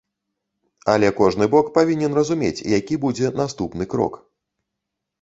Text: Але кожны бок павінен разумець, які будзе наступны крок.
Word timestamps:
Але 0.93 1.07
кожны 1.19 1.45
бок 1.53 1.69
павінен 1.77 2.11
разумець, 2.21 2.65
які 2.77 3.01
будзе 3.07 3.35
наступны 3.45 3.83
крок. 3.97 4.13